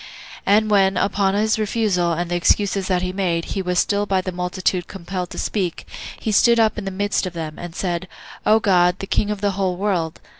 And 0.47 0.71
when, 0.71 0.97
upon 0.97 1.35
his 1.35 1.59
refusal, 1.59 2.11
and 2.11 2.31
the 2.31 2.35
excuses 2.35 2.87
that 2.87 3.03
he 3.03 3.13
made, 3.13 3.45
he 3.53 3.61
was 3.61 3.77
still 3.77 4.07
by 4.07 4.19
the 4.19 4.31
multitude 4.31 4.87
compelled 4.87 5.29
to 5.29 5.37
speak, 5.37 5.85
he 6.19 6.31
stood 6.31 6.59
up 6.59 6.79
in 6.79 6.85
the 6.85 6.89
midst 6.89 7.27
of 7.27 7.33
them, 7.33 7.59
and 7.59 7.75
said, 7.75 8.07
"O 8.43 8.59
God, 8.59 8.97
the 8.97 9.05
King 9.05 9.29
of 9.29 9.41
the 9.41 9.51
whole 9.51 9.77
world! 9.77 10.19